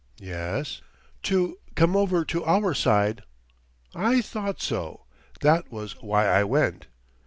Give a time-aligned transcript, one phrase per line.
[0.17, 0.81] "Yes?"
[1.29, 3.21] "To come over to our side"
[4.13, 5.05] "I thought so.
[5.41, 6.87] That was why I went."